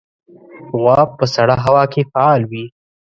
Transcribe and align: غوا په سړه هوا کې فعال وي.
غوا 0.79 0.99
په 1.17 1.25
سړه 1.35 1.55
هوا 1.65 1.83
کې 1.93 2.01
فعال 2.11 2.41
وي. 2.51 2.65